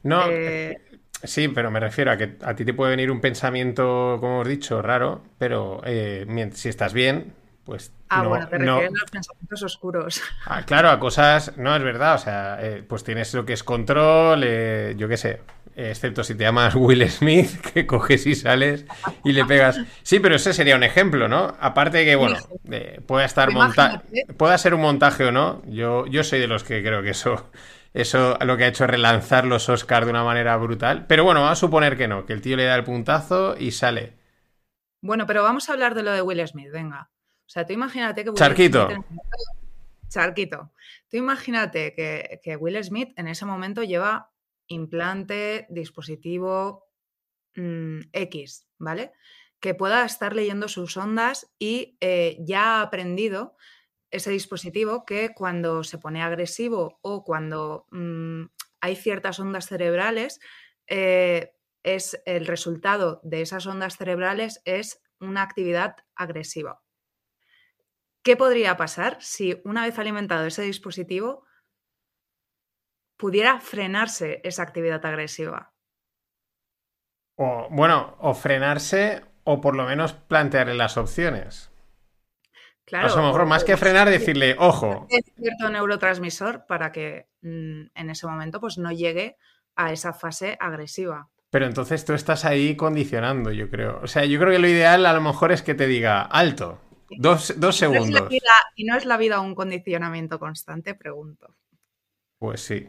[0.03, 0.75] No, Eh,
[1.23, 4.47] Sí, pero me refiero a que a ti te puede venir un pensamiento, como hemos
[4.49, 8.99] dicho, raro, pero eh, si estás bien, pues ah, no, bueno, te no- refieres a
[9.03, 10.21] los pensamientos oscuros.
[10.45, 13.63] Ah, claro, a cosas, no es verdad, o sea, eh, pues tienes lo que es
[13.63, 15.39] control, eh, yo qué sé,
[15.75, 18.85] excepto si te llamas Will Smith, que coges y sales
[19.23, 19.79] y le pegas.
[20.03, 21.55] Sí, pero ese sería un ejemplo, ¿no?
[21.59, 22.37] Aparte de que, bueno,
[22.71, 24.03] eh, pueda estar monta
[24.37, 27.49] pueda ser un montaje o no, yo, yo soy de los que creo que eso,
[27.93, 31.41] eso lo que ha hecho es relanzar los Oscars de una manera brutal, pero bueno,
[31.41, 34.17] vamos a suponer que no, que el tío le da el puntazo y sale.
[35.01, 37.09] Bueno, pero vamos a hablar de lo de Will Smith, venga.
[37.45, 38.85] O sea, tú imagínate que Will Charquito.
[38.85, 39.19] Smith en
[40.09, 40.71] Charquito.
[41.09, 44.32] Tú imagínate que, que Will Smith en ese momento lleva
[44.67, 46.87] implante, dispositivo
[47.55, 49.13] mm, X, ¿vale?
[49.59, 53.55] Que pueda estar leyendo sus ondas y eh, ya ha aprendido
[54.11, 58.43] ese dispositivo que cuando se pone agresivo o cuando mm,
[58.81, 60.39] hay ciertas ondas cerebrales,
[60.87, 66.81] eh, es el resultado de esas ondas cerebrales es una actividad agresiva.
[68.23, 71.45] ¿Qué podría pasar si una vez alimentado ese dispositivo
[73.17, 75.73] pudiera frenarse esa actividad agresiva?
[77.35, 81.71] O, bueno, o frenarse o por lo menos plantearle las opciones.
[82.85, 87.83] Claro, a lo mejor más que frenar, decirle, ojo, es cierto neurotransmisor para que mm,
[87.95, 89.37] en ese momento pues, no llegue
[89.75, 91.29] a esa fase agresiva.
[91.49, 93.99] pero entonces tú estás ahí condicionando, yo creo.
[94.03, 96.79] O sea, yo creo que lo ideal a lo mejor es que te diga, alto,
[97.17, 98.29] dos, dos ¿Y no es la segundos.
[98.29, 100.93] vida- ¿Y no es la vida un condicionamiento constante?
[100.95, 101.55] Pregunto.
[102.37, 102.87] Pues sí.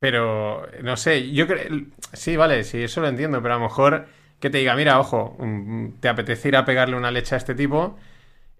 [0.00, 1.82] Pero, no sé, yo creo...
[2.12, 4.06] Sí, vale, sí, eso lo entiendo, pero a lo mejor
[4.40, 7.54] que te diga, mira, ojo, mm, te apetece ir a pegarle una leche a este
[7.54, 7.96] tipo,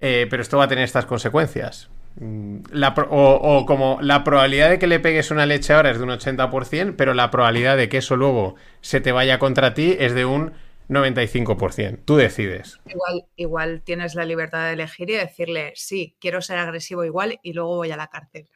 [0.01, 1.91] eh, pero esto va a tener estas consecuencias.
[2.21, 5.91] Mm, La pro- o, o como la probabilidad de que le pegues una leche ahora
[5.91, 9.75] es de un 80%, pero la probabilidad de que eso luego se te vaya contra
[9.75, 10.53] ti es de un
[10.89, 12.03] 95%.
[12.05, 12.81] Tú decides.
[12.85, 17.53] Igual, igual tienes la libertad de elegir y decirle, sí, quiero ser agresivo igual y
[17.55, 18.49] luego voy a la cárcel.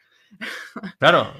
[0.98, 1.32] Claro.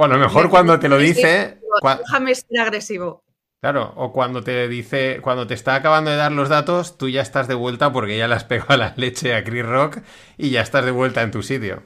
[0.00, 1.60] O a lo mejor cuando te lo dice...
[1.82, 3.22] Déjame ser agresivo.
[3.60, 7.20] Claro, o cuando te dice, cuando te está acabando de dar los datos, tú ya
[7.20, 9.98] estás de vuelta porque ya le has pegado la leche a Chris Rock
[10.38, 11.82] y ya estás de vuelta en tu sitio.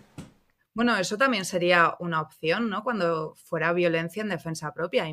[0.75, 2.85] Bueno, eso también sería una opción, ¿no?
[2.85, 5.07] Cuando fuera violencia en defensa propia.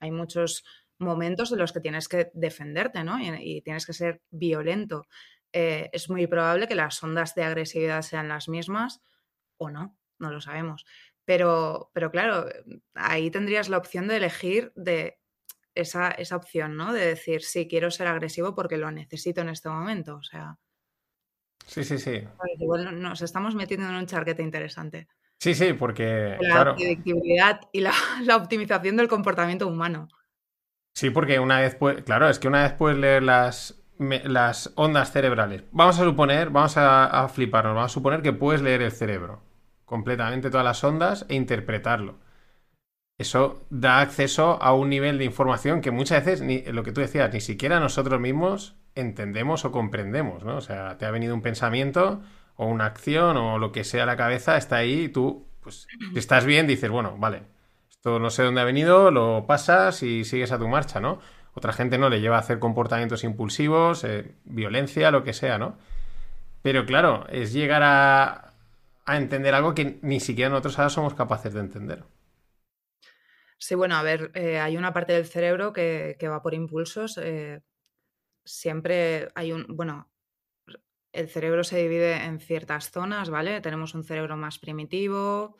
[0.00, 0.64] Hay, muchos
[0.98, 3.20] momentos en los que tienes que defenderte, ¿no?
[3.20, 5.06] Y, y tienes que ser violento.
[5.52, 9.00] Eh, es muy probable que las ondas de agresividad sean las mismas
[9.58, 10.84] o no, no lo sabemos.
[11.24, 12.46] Pero, pero claro,
[12.94, 15.18] ahí tendrías la opción de elegir de
[15.74, 16.92] esa, esa opción, ¿no?
[16.92, 20.16] De decir, sí, quiero ser agresivo porque lo necesito en este momento.
[20.16, 20.58] O sea,
[21.66, 22.22] Sí, sí, sí.
[22.36, 25.08] pues igual nos estamos metiendo en un charquete interesante.
[25.38, 30.08] Sí, sí, porque, La claro, predictibilidad y la, la optimización del comportamiento humano.
[30.94, 34.72] sí, porque una vez, puede, claro, es que una vez puedes leer las, me- las
[34.76, 35.64] ondas cerebrales.
[35.72, 39.42] Vamos a suponer, vamos a, a fliparnos, vamos a suponer que puedes leer el cerebro
[39.92, 42.16] completamente todas las ondas e interpretarlo.
[43.18, 46.40] eso da acceso a un nivel de información que muchas veces,
[46.72, 50.56] lo que tú decías, ni siquiera nosotros mismos entendemos o comprendemos, ¿no?
[50.56, 52.22] O sea, te ha venido un pensamiento
[52.56, 55.86] o una acción o lo que sea a la cabeza, está ahí y tú, pues,
[56.16, 57.42] estás bien, dices, bueno, vale,
[57.90, 61.18] esto no sé dónde ha venido, lo pasas y sigues a tu marcha, ¿no?
[61.52, 65.76] Otra gente no le lleva a hacer comportamientos impulsivos, eh, violencia, lo que sea, ¿no?
[66.62, 68.51] Pero claro, es llegar a,
[69.04, 72.04] a entender algo que ni siquiera nosotros ahora somos capaces de entender.
[73.58, 77.16] Sí, bueno, a ver, eh, hay una parte del cerebro que, va por impulsos.
[77.18, 77.62] Eh,
[78.44, 80.10] siempre hay un, bueno,
[81.12, 83.60] el cerebro se divide en ciertas zonas, ¿vale?
[83.60, 85.56] Tenemos un cerebro más primitivo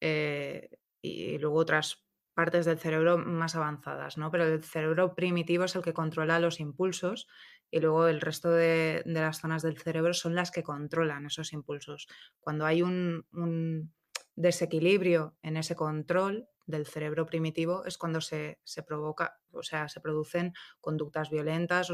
[0.00, 0.70] eh,
[1.02, 4.30] y luego otras partes del cerebro más avanzadas, ¿no?
[4.30, 7.28] Pero el cerebro primitivo es el que controla los impulsos
[7.70, 12.08] y luego el resto de, las zonas del cerebro son las que controlan esos impulsos.
[12.40, 13.92] Cuando hay un
[14.34, 20.52] desequilibrio en ese control, del cerebro primitivo es cuando se, provoca, o sea, se producen
[20.80, 21.90] conductas violentas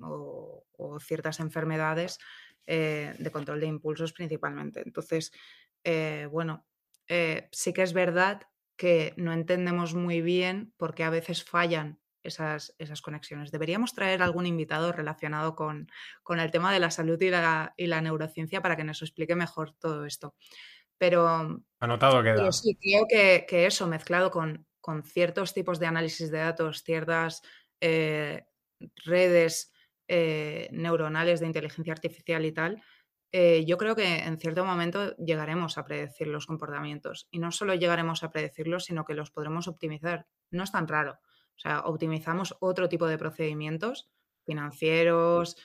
[0.00, 2.18] o, ciertas enfermedades
[2.66, 4.82] eh, de control de impulsos principalmente.
[4.84, 5.32] Entonces,
[5.84, 6.66] eh, bueno,
[7.06, 8.42] eh, sí que es verdad
[8.76, 13.50] que no entendemos muy bien por qué a veces fallan esas, esas, conexiones.
[13.50, 15.88] Deberíamos traer algún invitado relacionado con,
[16.28, 19.72] el tema de la salud y la, y la, neurociencia para que nos explique mejor
[19.78, 20.34] todo esto.
[20.98, 22.50] Pero, Anotado queda.
[22.52, 24.66] sí, creo que, eso mezclado con,
[25.04, 27.42] ciertos tipos de análisis de datos, ciertas
[27.80, 28.44] eh,
[29.04, 29.72] redes
[30.08, 32.82] eh, neuronales de inteligencia artificial y tal,
[33.32, 37.28] eh, yo creo que en cierto momento llegaremos a predecir los comportamientos.
[37.30, 40.26] Y no solo llegaremos a predecirlos, sino que los podremos optimizar.
[40.50, 41.18] No es tan raro.
[41.56, 44.10] O sea, optimizamos otro tipo de procedimientos
[44.44, 45.56] financieros.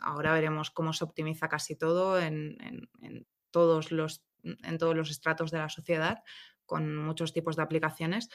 [0.00, 2.88] ahora veremos cómo se optimiza casi todo en,
[3.50, 6.22] todos los, en todos los estratos de la sociedad,
[6.66, 8.30] con muchos tipos de aplicaciones,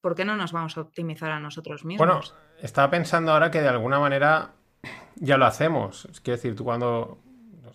[0.00, 2.06] ¿por qué no nos vamos a optimizar a nosotros mismos?
[2.06, 2.20] Bueno,
[2.60, 4.52] estaba pensando ahora que de alguna manera
[5.16, 6.04] ya lo hacemos.
[6.06, 7.18] Es decir, tú cuando.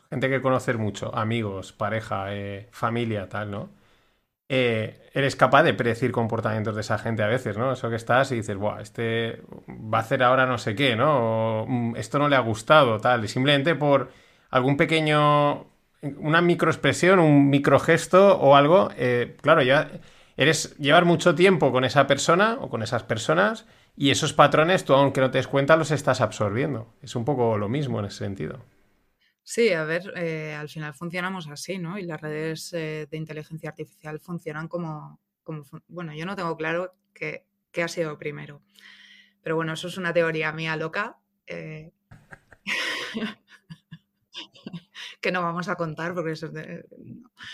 [0.09, 3.69] Gente que conoces mucho, amigos, pareja, eh, familia, tal, ¿no?
[4.53, 7.71] Eh, eres capaz de predecir comportamientos de esa gente a veces, ¿no?
[7.71, 11.61] Eso que estás y dices, Buah, este va a hacer ahora no sé qué, ¿no?
[11.61, 13.23] O, mm, esto no le ha gustado, tal.
[13.23, 14.11] Y simplemente por
[14.49, 15.67] algún pequeño
[16.17, 19.89] una microexpresión, un microgesto o algo, eh, claro, ya
[20.35, 24.93] eres llevar mucho tiempo con esa persona o con esas personas y esos patrones tú
[24.93, 26.93] aunque no te des cuenta los estás absorbiendo.
[27.01, 28.59] Es un poco lo mismo en ese sentido.
[29.43, 31.97] Sí, a ver, eh, al final funcionamos así, ¿no?
[31.97, 36.95] Y las redes eh, de inteligencia artificial funcionan como, como bueno, yo no tengo claro
[37.13, 37.45] qué,
[37.83, 38.61] ha sido primero.
[39.41, 41.17] Pero bueno, eso es una teoría mía loca.
[45.21, 46.85] que no vamos a contar porque eso es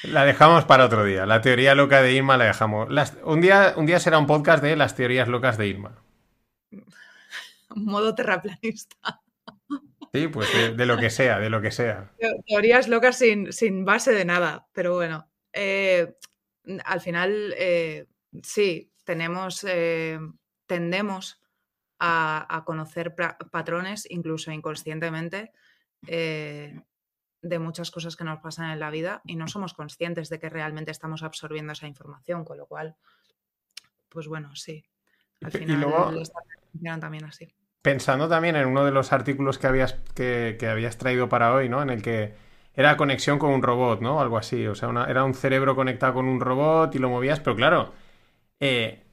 [0.03, 1.25] La dejamos para otro día.
[1.25, 2.89] La teoría loca de Irma la dejamos.
[3.23, 6.01] un, día, un día será un podcast de las teorías locas de Irma.
[7.75, 9.21] Modo terraplanista.
[10.13, 12.11] Sí, pues de, lo que sea, de lo que sea.
[12.47, 15.29] Teorías locas sin, base de nada, pero bueno.
[15.53, 16.15] Eh,
[16.85, 18.07] al final, eh,
[18.43, 20.19] sí, tenemos, eh,
[20.65, 21.41] tendemos
[21.99, 25.51] a, conocer patrones, incluso inconscientemente,
[26.01, 30.49] de muchas cosas que nos pasan en la vida y no somos conscientes de que
[30.49, 32.95] realmente estamos absorbiendo esa información, con lo cual,
[34.09, 34.85] pues bueno, sí.
[35.41, 36.13] Al final, y luego,
[36.99, 37.53] también así.
[37.81, 41.81] Pensando también en uno de los artículos que habías, que, habías traído para hoy, ¿no?
[41.81, 42.33] En el que
[42.73, 44.19] era conexión con un robot, ¿no?
[44.19, 44.67] Algo así.
[44.67, 47.93] O sea, era un cerebro conectado con un robot y lo movías, pero claro,
[48.59, 49.03] eh,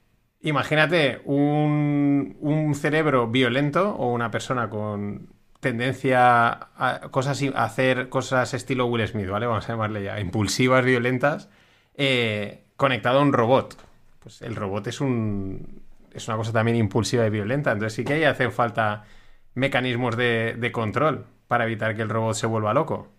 [0.41, 8.53] imagínate un, un cerebro violento o una persona con tendencia a, cosas, a hacer cosas
[8.53, 9.47] estilo Will Smith, ¿vale?
[9.47, 11.49] Vamos a llamarle ya, impulsivas, violentas,
[11.95, 13.75] eh, conectado a un robot.
[14.19, 15.81] Pues el robot es un.
[16.15, 17.71] Es una cosa también impulsiva y violenta.
[17.71, 19.05] Entonces sí que ahí hacen falta
[19.53, 23.11] mecanismos de, control para evitar que el robot se vuelva loco.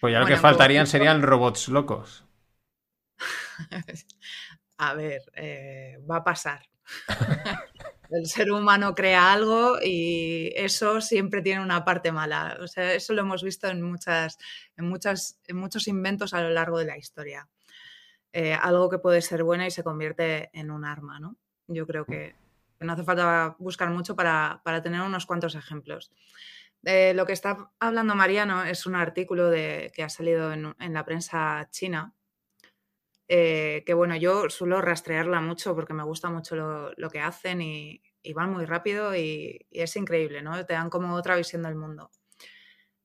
[0.00, 2.24] Pues ya lo que faltarían serían robots locos.
[4.78, 6.68] A ver, eh, va a pasar.
[8.10, 12.58] El ser humano crea algo y eso siempre tiene una parte mala.
[12.60, 14.36] O sea, eso lo hemos visto en, muchas,
[14.76, 17.48] en, muchas, en muchos inventos a lo largo de la historia.
[18.32, 21.36] Eh, algo que puede ser bueno y se convierte en un arma, ¿no?
[21.68, 22.34] Yo creo que
[22.80, 26.12] no hace falta buscar mucho para, tener unos cuantos ejemplos.
[26.84, 31.04] Eh, lo que está hablando Mariano es un artículo de, que ha salido en, la
[31.04, 32.14] prensa china,
[33.26, 38.02] eh, que bueno, yo suelo rastrearla mucho porque me gusta mucho lo, que hacen y,
[38.34, 40.64] van muy rápido y, es increíble, ¿no?
[40.66, 42.10] Te dan como otra visión del mundo.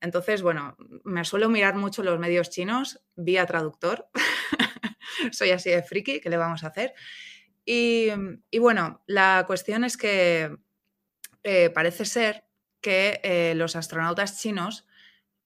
[0.01, 4.07] Entonces, bueno, me suelo mirar mucho los medios chinos vía traductor.
[5.31, 6.93] Soy así de friki, ¿qué le vamos a hacer?
[7.71, 8.09] Y,
[8.57, 10.57] bueno, la cuestión es que
[11.43, 12.43] eh, parece ser
[12.81, 14.87] que eh, los astronautas chinos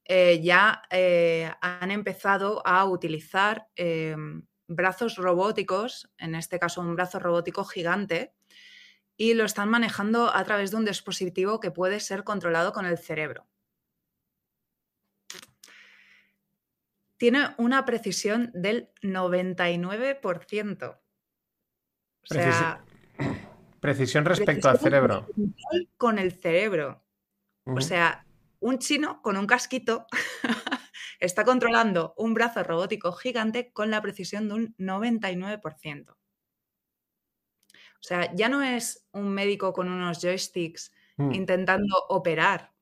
[0.06, 0.84] eh, ya
[1.60, 3.68] han empezado a utilizar
[4.66, 8.32] brazos robóticos, en este caso un brazo robótico gigante,
[9.18, 12.96] y lo están manejando a través de un dispositivo que puede ser controlado con el
[12.96, 13.46] cerebro.
[17.18, 21.03] Tiene una precisión del 99%.
[22.30, 22.84] O sea,
[23.80, 25.26] precisión, respecto al cerebro.
[25.96, 27.02] Con el cerebro.
[27.66, 28.26] O sea,
[28.60, 30.06] un chino con un casquito
[31.20, 36.10] está controlando un brazo robótico gigante con la precisión de un 99%.
[36.10, 36.16] O
[38.06, 41.32] sea, ya no es un médico con unos joysticks mm.
[41.32, 42.74] intentando operar.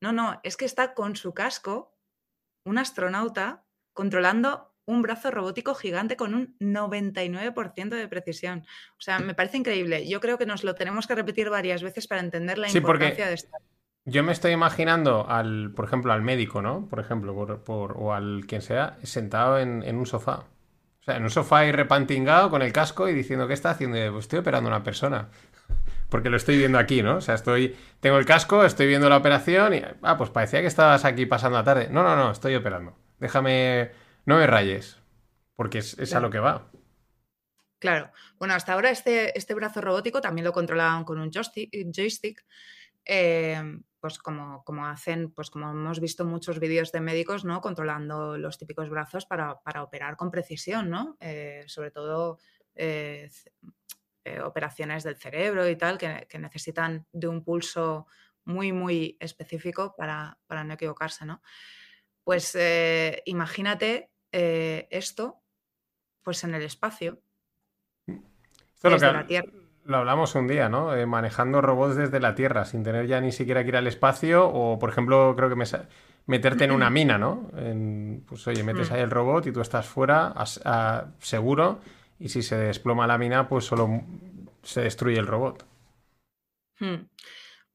[0.00, 1.96] No, no, es que está con su casco,
[2.64, 8.64] un astronauta, controlando un brazo robótico gigante con un 99% de precisión.
[8.98, 10.08] O sea, me parece increíble.
[10.08, 13.34] Yo creo que nos lo tenemos que repetir varias veces para entender la importancia de
[13.34, 13.60] estar.
[14.06, 16.86] Yo me estoy imaginando al, por ejemplo, al médico, ¿no?
[16.88, 20.44] Por ejemplo, por, o al quien sea, sentado en, un sofá.
[21.00, 23.96] O sea, en un sofá y repantingado con el casco y diciendo, ¿qué está haciendo?
[24.12, 25.30] Pues estoy operando a una persona.
[26.10, 27.16] Porque lo estoy viendo aquí, ¿no?
[27.16, 30.66] O sea, estoy, tengo el casco, estoy viendo la operación y, ah, pues parecía que
[30.66, 31.88] estabas aquí pasando la tarde.
[31.90, 32.94] No, no, no, estoy operando.
[33.18, 33.90] Déjame,
[34.26, 34.98] no me rayes,
[35.54, 36.70] porque es, a lo que va.
[37.78, 38.10] Claro.
[38.38, 42.44] Bueno, hasta ahora este, este brazo robótico también lo controlaban con un joystick.
[43.04, 43.62] Eh,
[44.00, 47.60] pues como, como, hacen, pues como hemos visto muchos vídeos de médicos, ¿no?
[47.60, 51.16] Controlando los típicos brazos para, operar con precisión, ¿no?
[51.20, 52.38] Eh, sobre todo
[52.74, 53.30] eh,
[54.42, 58.06] operaciones del cerebro y tal, que, necesitan de un pulso
[58.44, 61.42] muy, muy específico para, para no equivocarse, ¿no?
[62.22, 62.56] Pues
[63.26, 64.13] imagínate
[64.90, 65.40] esto,
[66.22, 67.20] pues en el espacio.
[68.82, 69.52] desde la Tierra
[69.84, 70.94] lo hablamos un día, ¿no?
[70.94, 74.48] Eh, manejando robots desde la Tierra, sin tener ya ni siquiera que ir al espacio,
[74.48, 75.64] o por ejemplo, creo que me
[76.26, 77.50] meterte en una mina, ¿no?
[78.26, 78.94] pues oye, metes mm.
[78.94, 80.34] ahí el robot y tú estás fuera,
[81.20, 81.80] seguro,
[82.18, 84.02] y si se desploma la mina, pues solo
[84.62, 85.66] se destruye el robot.
[86.80, 87.06] Hmm.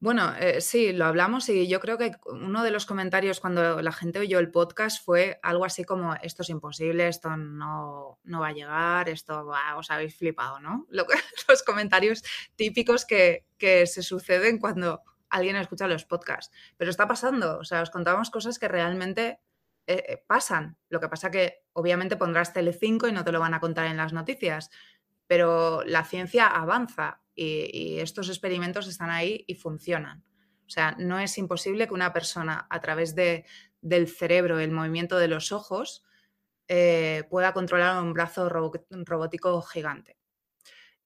[0.02, 3.92] Bueno, eh, sí, lo hablamos y yo creo que uno de los comentarios cuando la
[3.92, 8.54] gente oyó el podcast fue algo así como esto es imposible, esto no, va a
[8.54, 10.88] llegar, esto os habéis flipado, ¿no?
[11.50, 12.24] los comentarios
[12.56, 16.56] típicos que, se suceden cuando alguien escucha los podcasts.
[16.78, 19.42] Pero está pasando, o sea, os contamos cosas que realmente
[19.86, 20.78] eh, eh, pasan.
[20.88, 23.98] Lo que pasa que obviamente pondrás Tele5 y no te lo van a contar en
[23.98, 24.70] las noticias,
[25.28, 30.24] pero la ciencia avanza y, estos experimentos están ahí y funcionan.
[30.66, 33.46] O sea, no es imposible que una persona a través de,
[33.82, 36.04] del cerebro, el movimiento de los ojos,
[36.68, 40.20] eh, pueda controlar un brazo robótico gigante.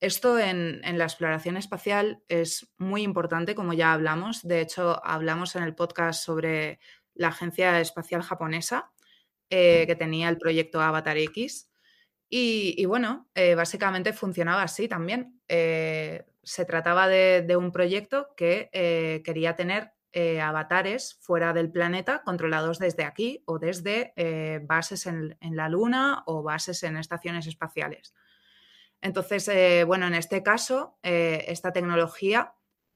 [0.01, 4.41] Esto en, la exploración espacial es muy importante, como ya hablamos.
[4.45, 6.79] De hecho, hablamos en el podcast sobre
[7.13, 8.91] la Agencia Espacial Japonesa,
[9.49, 11.69] eh, que tenía el proyecto Avatar X.
[12.29, 15.39] Y, bueno, eh, básicamente funcionaba así también.
[15.47, 19.93] Eh, se trataba de, un proyecto que eh, quería tener
[20.41, 24.13] avatares fuera del planeta controlados desde aquí o desde
[24.63, 28.13] bases en, la Luna o bases en estaciones espaciales.
[29.01, 29.49] Entonces,
[29.87, 32.53] bueno, en este caso, esta tecnología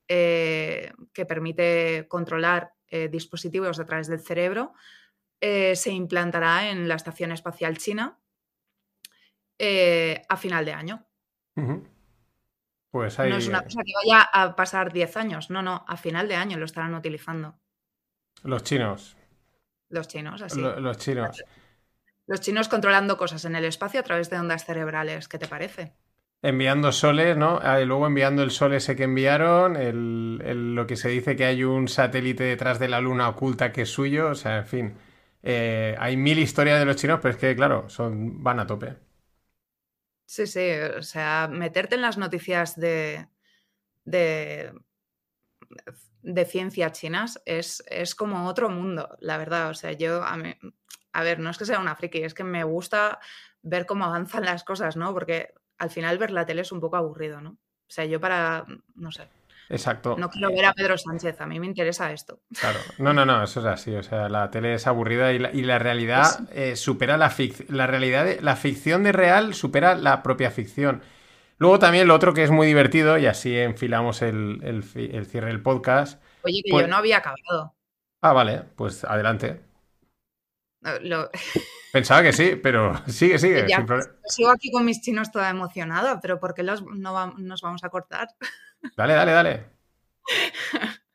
[0.07, 2.73] que permite controlar
[3.09, 4.73] dispositivos a través del cerebro
[5.41, 8.19] se implantará en la Estación Espacial China
[9.59, 11.05] eh, a final de año.
[12.91, 16.27] Pues No es una cosa que vaya a pasar 10 años, no, no, a final
[16.27, 17.55] de año lo estarán utilizando.
[18.43, 19.17] Los chinos.
[19.89, 20.61] Los chinos, así.
[20.61, 21.43] los chinos.
[22.27, 25.93] Los chinos controlando cosas en el espacio a través de ondas cerebrales, ¿qué te parece?
[26.41, 27.59] Enviando soles, ¿no?
[27.63, 31.45] Ah, y luego enviando el sol ese que enviaron, el, lo que se dice que
[31.45, 34.97] hay un satélite detrás de la luna oculta que es suyo, o sea, en fin.
[35.41, 39.06] Eh, hay mil historias de los chinos, pero es que, claro, son, van a tope.
[40.27, 43.29] Sí, sí, o sea, meterte en las noticias de,
[44.03, 44.73] de,
[46.21, 49.69] de ciencia chinas es, es, como otro mundo, la verdad.
[49.69, 50.53] O sea, yo, a, mí,
[51.13, 53.19] a ver, no es que sea una friki, es que me gusta
[53.61, 55.13] ver cómo avanzan las cosas, ¿no?
[55.13, 57.51] Porque al final ver la tele es un poco aburrido, ¿no?
[57.51, 58.65] O sea, yo para,
[58.95, 59.29] no sé,
[59.69, 60.15] Exacto.
[60.17, 62.41] No quiero ver a Pedro Sánchez, a mí me interesa esto.
[62.59, 63.93] Claro, no, no, no, eso es así.
[63.95, 67.67] O sea, la tele es aburrida y la, realidad eh, supera la ficción.
[67.75, 71.01] La realidad, la ficción de real supera la propia ficción.
[71.57, 74.83] Luego también lo otro que es muy divertido, y así enfilamos el,
[75.29, 76.21] cierre del podcast.
[76.43, 77.75] Oye, que yo pues no había acabado.
[78.21, 79.61] Ah, vale, pues adelante.
[81.01, 81.29] Lo-
[81.91, 83.65] Pensaba que sí, pero sigue, sigue.
[83.67, 84.11] Ya, sin problema.
[84.25, 87.83] sigo aquí con mis chinos toda emocionada, pero ¿por qué los, no va- nos vamos
[87.83, 88.27] a cortar?
[88.95, 89.53] Dale, dale, dale.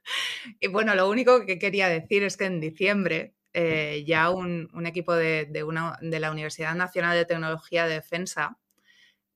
[0.61, 4.87] Y bueno, lo único que quería decir es que en diciembre eh, ya un, un
[4.87, 8.59] equipo de, de una- de la Universidad Nacional de Tecnología de Defensa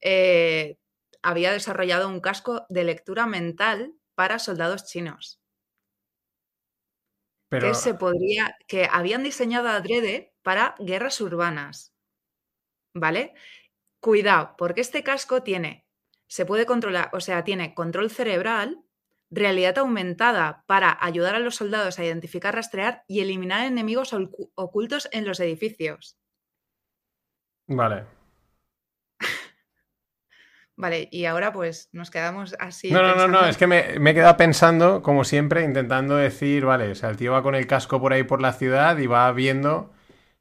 [0.03, 0.79] eh,
[1.23, 5.41] había desarrollado un casco de lectura mental para soldados chinos.
[7.51, 10.15] Pero que se podría, que habían diseñado adrede
[10.47, 11.93] para guerras urbanas.
[12.95, 13.35] ¿Vale?
[14.01, 15.86] Cuidado, porque este casco tiene,
[16.29, 18.83] se puede controlar, o sea, tiene control cerebral,
[19.31, 25.09] realidad aumentada para ayudar a los soldados a identificar, rastrear y eliminar enemigos ocu- ocultos
[25.13, 26.17] en los edificios.
[27.67, 28.05] Vale.
[30.79, 32.91] Vale, y ahora pues nos quedamos así.
[32.91, 36.67] No, no, no, no, es que me, me he quedado pensando, como siempre, intentando decir,
[36.67, 39.07] vale, o sea, el tío va con el casco por ahí por la ciudad y
[39.07, 39.91] va viendo,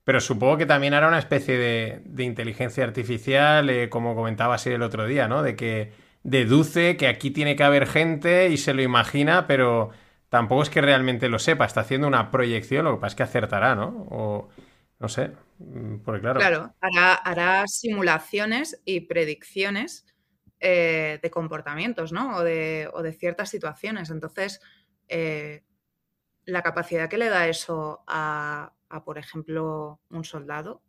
[0.05, 4.83] pero supongo que también hará una especie de, inteligencia artificial, eh, como comentaba así el
[4.83, 5.41] otro día, ¿no?
[5.41, 5.93] De que
[6.23, 9.89] deduce que aquí tiene que haber gente y se lo imagina, pero
[10.29, 13.23] tampoco es que realmente lo sepa, está haciendo una proyección, lo que pasa es que
[13.23, 14.07] acertará, ¿no?
[14.11, 14.49] O
[14.99, 16.39] no sé, mm, porque claro.
[16.39, 20.05] Claro, hará, simulaciones y predicciones
[20.59, 22.37] eh, de comportamientos, ¿no?
[22.37, 24.11] O de, o de ciertas situaciones.
[24.11, 24.61] Entonces,
[25.07, 25.63] eh,
[26.45, 30.81] la capacidad que le da eso a, a, por ejemplo, un soldado,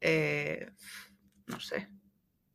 [0.00, 0.70] eh,
[1.46, 1.88] no sé.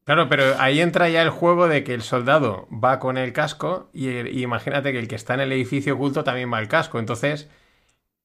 [0.04, 3.90] Claro, pero ahí entra ya el juego de que el soldado va con el casco
[3.94, 7.00] y, y imagínate que el que está en el edificio oculto también va al casco.
[7.00, 7.50] Entonces,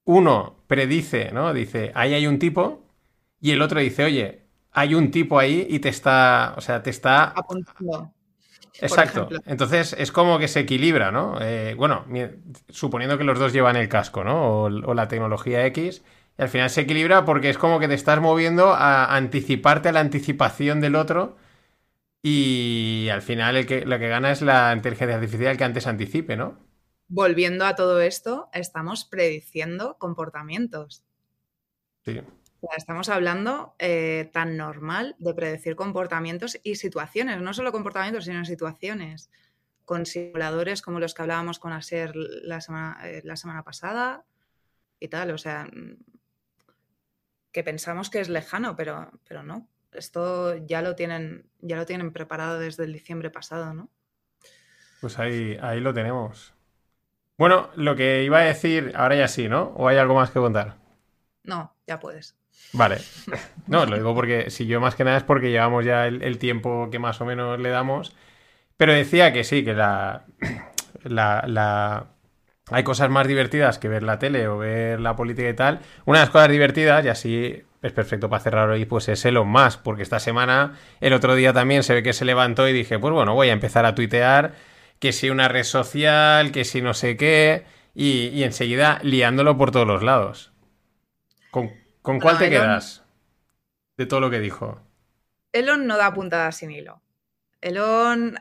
[0.04, 1.54] uno predice, ¿no?
[1.54, 2.82] Dice, ahí hay un tipo
[3.40, 6.90] y el otro dice, oye, hay un tipo ahí y te está, o sea, te
[6.90, 7.24] está...
[7.24, 8.12] Apuntando.
[8.80, 9.28] Exacto.
[9.46, 11.38] Entonces es como que se equilibra, ¿no?
[11.40, 12.04] Eh, bueno,
[12.68, 14.62] suponiendo que los dos llevan el casco, ¿no?
[14.62, 16.04] O, o la tecnología X.
[16.38, 19.92] Y al final se equilibra porque es como que te estás moviendo a anticiparte a
[19.92, 21.36] la anticipación del otro.
[22.22, 26.36] Y al final el que, lo que gana es la inteligencia artificial que antes anticipe,
[26.36, 26.56] ¿no?
[27.08, 31.04] Volviendo a todo esto, estamos prediciendo comportamientos.
[32.04, 32.20] Sí.
[32.76, 39.30] Estamos hablando eh, tan normal de predecir comportamientos y situaciones, no solo comportamientos, sino situaciones,
[39.84, 44.24] con simuladores como los que hablábamos con Aser la semana, eh, la semana pasada
[45.00, 45.30] y tal.
[45.30, 45.68] O sea,
[47.58, 49.68] que pensamos que es lejano, pero, pero no.
[49.92, 53.90] Esto ya lo tienen, ya lo tienen preparado desde el diciembre pasado, ¿no?
[55.00, 56.54] Pues ahí, ahí lo tenemos.
[57.38, 59.72] Bueno, lo que iba a decir, ahora ya sí, ¿no?
[59.76, 60.76] ¿O hay algo más que contar?
[61.42, 62.36] No, ya puedes.
[62.72, 63.06] Vale.
[63.66, 66.38] No, lo digo porque si yo más que nada es porque llevamos ya el, el
[66.38, 68.14] tiempo que más o menos le damos.
[68.76, 70.26] Pero decía que sí, que la,
[71.04, 72.08] la, la-
[72.70, 75.80] hay cosas más divertidas que ver la tele o ver la política y tal.
[76.04, 79.48] Una de las cosas divertidas, y así es perfecto para cerrar hoy, pues es Elon
[79.48, 82.98] Musk, porque esta semana, el otro día también se ve que se levantó y dije,
[82.98, 84.54] pues bueno, voy a empezar a tuitear
[84.98, 87.64] que si una red social, que si no sé qué,
[87.94, 90.52] y, y enseguida liándolo por todos los lados.
[91.50, 91.70] ¿Con,
[92.02, 93.04] con cuál te Elon- quedas
[93.98, 94.80] de todo lo que dijo?
[95.52, 97.02] Elon no da puntada sin hilo.
[97.60, 98.36] Elon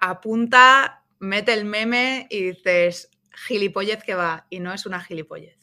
[0.00, 5.58] apunta, mete el meme y dices, gilipollez que va, y no es una gilipollez.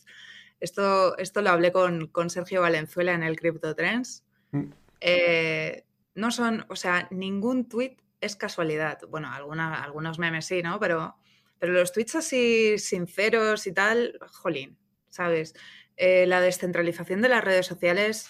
[0.60, 4.24] Esto, esto lo hablé con, con Sergio Valenzuela en el Crypto Trends.
[4.52, 4.70] Mm.
[5.00, 9.00] Eh, no son, o sea, ningún tweet es casualidad.
[9.10, 10.80] Bueno, alguna, algunos memes sí, ¿no?
[10.80, 11.16] Pero,
[11.58, 14.78] pero los tweets así sinceros y tal, jolín,
[15.10, 15.56] ¿sabes?
[15.98, 18.30] Eh, la descentralización de las redes sociales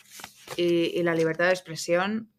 [0.55, 2.31] y, y la libertad de expresión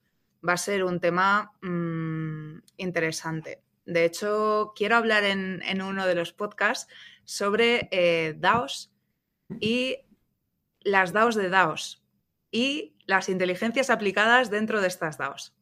[0.47, 3.63] va a ser un tema mm, interesante.
[3.85, 6.93] De hecho, quiero hablar en, uno de los podcasts
[7.25, 8.93] sobre eh, DAOs
[9.61, 9.99] y
[10.81, 12.03] las DAOs de DAOs
[12.51, 15.55] y las inteligencias aplicadas dentro de estas DAOs,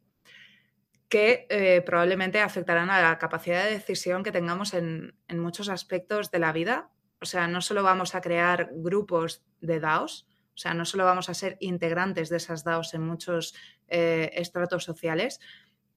[1.08, 6.30] que eh, probablemente afectarán a la capacidad de decisión que tengamos en, en muchos aspectos
[6.30, 6.90] de la vida.
[7.20, 11.30] O sea, no solo vamos a crear grupos de DAOs, o sea, no solo vamos
[11.30, 13.54] a ser integrantes de esas DAOs en muchos
[13.88, 15.40] eh, estratos sociales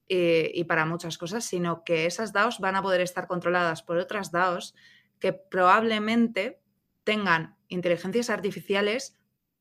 [0.08, 3.98] y, y para muchas cosas, sino que esas DAOs van a poder estar controladas por
[3.98, 4.76] otras DAOs
[5.20, 6.60] que probablemente
[7.04, 9.18] tengan inteligencias artificiales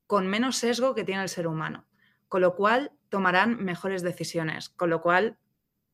[0.07, 1.85] con menos sesgo que tiene el ser humano,
[2.27, 5.37] con lo cual tomarán mejores decisiones, con lo cual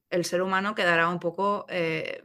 [0.10, 2.24] el ser humano quedará un poco eh,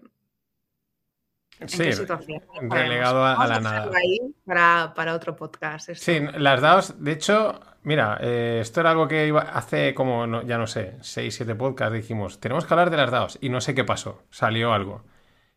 [1.60, 2.42] ¿En Sí, qué situación?
[2.68, 3.90] Relegado a, la nada.
[3.96, 5.88] ahí para, para otro podcast.
[5.88, 6.04] esto.
[6.04, 10.42] Sí, las DAOs, de hecho, mira, eh, esto era algo que iba hace como, no-
[10.42, 13.60] ya no sé, 6, 7 podcasts, dijimos, tenemos que hablar de las DAOs y no
[13.60, 15.04] sé qué pasó, salió algo,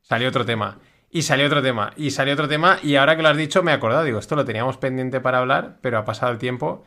[0.01, 0.79] salió otro tema.
[1.09, 3.71] Y salió otro tema, y salió otro tema, y ahora que lo has dicho me
[3.71, 6.83] he acordado, digo, esto lo teníamos pendiente para hablar, pero ha pasado el tiempo.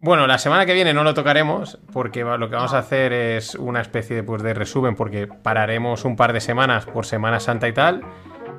[0.00, 3.54] Bueno, la semana que viene no lo tocaremos, porque lo que vamos a hacer es
[3.54, 7.68] una especie de, pues, de resumen, porque pararemos un par de semanas por Semana Santa
[7.68, 8.02] y tal,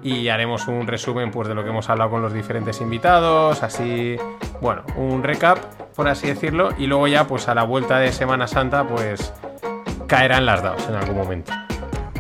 [0.04, 4.18] y haremos un resumen pues, de lo que hemos hablado con los diferentes invitados, así,
[4.62, 5.58] bueno, un recap,
[5.96, 9.34] por así decirlo, y luego ya pues a la vuelta de Semana Santa pues
[10.08, 11.54] caerán las DAOs en algún momento.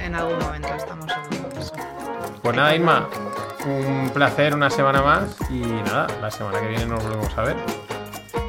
[0.01, 1.73] En algún momento estamos seguros.
[2.41, 3.07] Pues nada, Inma,
[3.65, 7.55] un placer una semana más y nada, la semana que viene nos volvemos a ver.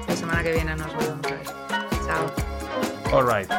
[0.09, 1.45] La semana que viene nos volvemos a ver.
[2.07, 2.33] Chao.
[3.13, 3.51] All right.